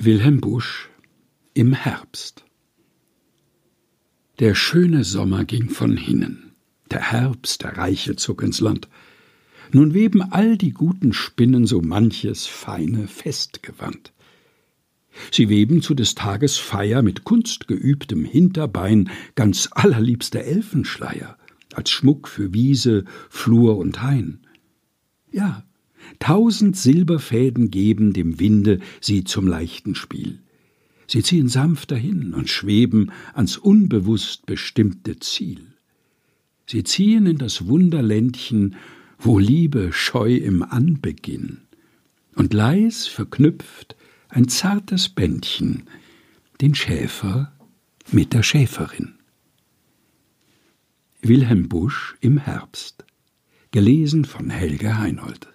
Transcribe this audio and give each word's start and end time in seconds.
Wilhelm 0.00 0.40
Busch 0.40 0.90
im 1.54 1.72
Herbst 1.72 2.44
Der 4.38 4.54
schöne 4.54 5.02
Sommer 5.02 5.44
ging 5.44 5.70
von 5.70 5.96
hinnen, 5.96 6.52
der 6.88 7.10
Herbst, 7.10 7.64
der 7.64 7.76
Reiche 7.76 8.14
zog 8.14 8.44
ins 8.44 8.60
Land. 8.60 8.88
Nun 9.72 9.94
weben 9.94 10.22
all 10.22 10.56
die 10.56 10.70
guten 10.70 11.12
Spinnen 11.12 11.66
so 11.66 11.80
manches 11.80 12.46
feine 12.46 13.08
Festgewand. 13.08 14.12
Sie 15.32 15.48
weben 15.48 15.82
zu 15.82 15.94
des 15.94 16.14
Tages 16.14 16.58
Feier 16.58 17.02
mit 17.02 17.24
kunstgeübtem 17.24 18.24
Hinterbein 18.24 19.10
ganz 19.34 19.68
allerliebste 19.72 20.44
Elfenschleier, 20.44 21.36
als 21.74 21.90
Schmuck 21.90 22.28
für 22.28 22.54
Wiese, 22.54 23.04
Flur 23.28 23.76
und 23.76 24.00
Hain. 24.00 24.46
Ja, 25.32 25.64
Tausend 26.28 26.76
Silberfäden 26.76 27.70
geben 27.70 28.12
dem 28.12 28.38
Winde 28.38 28.80
sie 29.00 29.24
zum 29.24 29.46
leichten 29.46 29.94
Spiel. 29.94 30.40
Sie 31.06 31.22
ziehen 31.22 31.48
sanft 31.48 31.90
dahin 31.90 32.34
und 32.34 32.50
schweben 32.50 33.12
ans 33.32 33.56
unbewusst 33.56 34.44
bestimmte 34.44 35.18
Ziel. 35.20 35.68
Sie 36.66 36.84
ziehen 36.84 37.24
in 37.24 37.38
das 37.38 37.66
Wunderländchen, 37.66 38.76
wo 39.18 39.38
Liebe 39.38 39.90
scheu 39.94 40.34
im 40.34 40.62
Anbeginn, 40.62 41.62
und 42.34 42.52
leis 42.52 43.06
verknüpft 43.06 43.96
ein 44.28 44.48
zartes 44.48 45.08
Bändchen 45.08 45.84
den 46.60 46.74
Schäfer 46.74 47.54
mit 48.12 48.34
der 48.34 48.42
Schäferin. 48.42 49.14
Wilhelm 51.22 51.70
Busch 51.70 52.18
im 52.20 52.36
Herbst 52.36 53.06
gelesen 53.70 54.26
von 54.26 54.50
Helge 54.50 54.98
Heinold 54.98 55.48